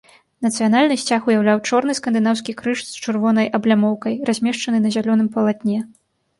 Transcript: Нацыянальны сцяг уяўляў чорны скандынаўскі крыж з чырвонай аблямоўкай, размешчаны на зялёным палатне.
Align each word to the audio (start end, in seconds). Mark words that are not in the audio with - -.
Нацыянальны 0.45 0.95
сцяг 1.01 1.27
уяўляў 1.29 1.59
чорны 1.69 1.97
скандынаўскі 1.99 2.57
крыж 2.63 2.79
з 2.89 3.05
чырвонай 3.05 3.47
аблямоўкай, 3.61 4.13
размешчаны 4.33 4.77
на 4.89 4.99
зялёным 4.99 5.33
палатне. 5.41 5.79